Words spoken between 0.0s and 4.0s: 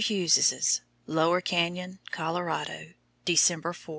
HUGHES'S, LOWER CANYON, COLORADO, December 4.